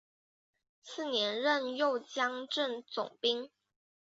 [0.81, 3.51] 次年任右江镇总兵。